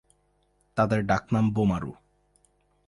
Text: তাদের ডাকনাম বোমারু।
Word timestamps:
তাদের 0.77 0.99
ডাকনাম 1.05 1.45
বোমারু। 1.53 1.91